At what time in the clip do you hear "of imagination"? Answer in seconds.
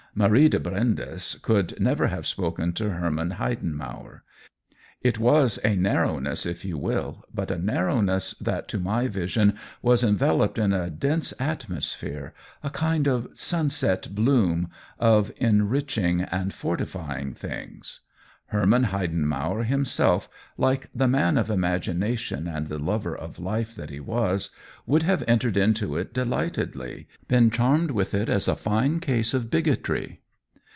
21.37-22.49